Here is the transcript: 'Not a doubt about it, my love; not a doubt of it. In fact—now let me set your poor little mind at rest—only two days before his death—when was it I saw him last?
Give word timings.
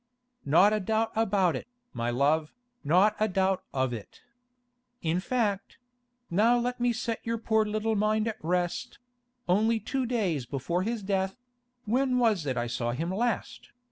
'Not 0.45 0.73
a 0.73 0.79
doubt 0.79 1.11
about 1.15 1.55
it, 1.55 1.67
my 1.93 2.09
love; 2.09 2.55
not 2.83 3.15
a 3.19 3.27
doubt 3.27 3.63
of 3.71 3.93
it. 3.93 4.23
In 5.03 5.19
fact—now 5.19 6.57
let 6.57 6.79
me 6.79 6.91
set 6.91 7.19
your 7.23 7.37
poor 7.37 7.65
little 7.65 7.95
mind 7.95 8.27
at 8.27 8.43
rest—only 8.43 9.79
two 9.79 10.07
days 10.07 10.47
before 10.47 10.81
his 10.81 11.03
death—when 11.03 12.17
was 12.17 12.47
it 12.47 12.57
I 12.57 12.65
saw 12.65 12.93
him 12.93 13.11
last? 13.13 13.69